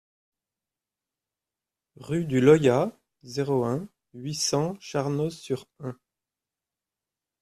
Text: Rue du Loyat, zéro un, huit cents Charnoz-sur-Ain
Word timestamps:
Rue 1.97 2.25
du 2.25 2.41
Loyat, 2.41 2.97
zéro 3.21 3.65
un, 3.65 3.87
huit 4.15 4.33
cents 4.33 4.75
Charnoz-sur-Ain 4.79 5.95